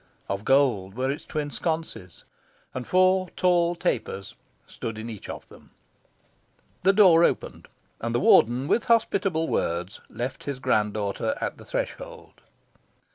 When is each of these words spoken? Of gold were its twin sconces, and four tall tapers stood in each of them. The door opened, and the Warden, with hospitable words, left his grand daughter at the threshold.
Of 0.27 0.43
gold 0.45 0.95
were 0.95 1.11
its 1.11 1.25
twin 1.25 1.51
sconces, 1.51 2.23
and 2.73 2.87
four 2.87 3.29
tall 3.35 3.75
tapers 3.75 4.33
stood 4.65 4.97
in 4.97 5.11
each 5.11 5.29
of 5.29 5.47
them. 5.47 5.69
The 6.81 6.91
door 6.91 7.23
opened, 7.23 7.67
and 7.99 8.15
the 8.15 8.19
Warden, 8.19 8.67
with 8.67 8.85
hospitable 8.85 9.47
words, 9.47 10.01
left 10.09 10.45
his 10.45 10.57
grand 10.57 10.95
daughter 10.95 11.37
at 11.39 11.59
the 11.59 11.65
threshold. 11.65 12.41